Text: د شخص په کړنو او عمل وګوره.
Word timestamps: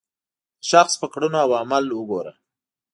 د 0.59 0.61
شخص 0.71 0.93
په 1.01 1.07
کړنو 1.13 1.37
او 1.45 1.51
عمل 1.61 1.85
وګوره. 1.93 2.33